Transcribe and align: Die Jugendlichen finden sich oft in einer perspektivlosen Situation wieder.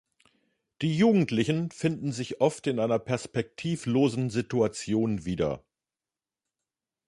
Die 0.81 0.97
Jugendlichen 0.97 1.69
finden 1.69 2.11
sich 2.11 2.41
oft 2.41 2.65
in 2.65 2.79
einer 2.79 2.97
perspektivlosen 2.97 4.31
Situation 4.31 5.25
wieder. 5.25 5.63